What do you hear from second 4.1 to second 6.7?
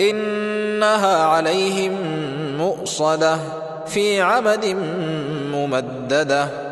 عمد ممددة.